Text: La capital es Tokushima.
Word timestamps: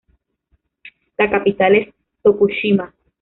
La 1.19 1.29
capital 1.29 1.75
es 1.75 1.93
Tokushima. 2.23 2.91